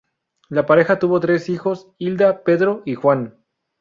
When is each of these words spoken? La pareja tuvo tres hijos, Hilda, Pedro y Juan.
La 0.49 0.65
pareja 0.65 0.97
tuvo 0.97 1.19
tres 1.19 1.47
hijos, 1.49 1.91
Hilda, 1.99 2.43
Pedro 2.43 2.81
y 2.85 2.95
Juan. 2.95 3.35